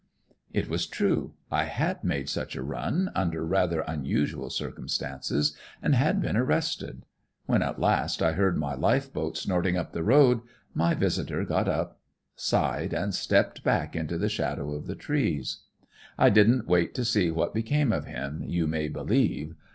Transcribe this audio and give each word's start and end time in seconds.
"It 0.51 0.67
was 0.67 0.87
true 0.87 1.35
I 1.51 1.65
had 1.65 2.03
made 2.03 2.27
such 2.27 2.55
a 2.55 2.63
run, 2.63 3.11
under 3.13 3.45
rather 3.45 3.81
unusual 3.81 4.49
circumstances, 4.49 5.55
and 5.79 5.93
had 5.93 6.19
been 6.19 6.35
arrested. 6.35 7.05
When 7.45 7.61
at 7.61 7.79
last 7.79 8.19
I 8.23 8.31
heard 8.31 8.57
my 8.57 8.73
life 8.73 9.13
boat 9.13 9.37
snorting 9.37 9.77
up 9.77 9.91
the 9.91 10.01
road, 10.01 10.41
my 10.73 10.95
visitor 10.95 11.45
got 11.45 11.67
up, 11.69 11.99
sighed, 12.35 12.93
and 12.95 13.13
stepped 13.13 13.63
back 13.63 13.95
into 13.95 14.17
the 14.17 14.27
shadow 14.27 14.71
of 14.71 14.87
the 14.87 14.95
trees. 14.95 15.59
I 16.17 16.31
didn't 16.31 16.65
wait 16.67 16.95
to 16.95 17.05
see 17.05 17.29
what 17.29 17.53
became 17.53 17.91
of 17.93 18.05
him, 18.05 18.41
you 18.41 18.65
may 18.65 18.87
believe. 18.87 19.53